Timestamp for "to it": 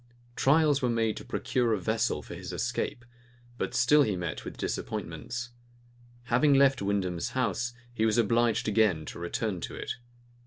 9.61-9.97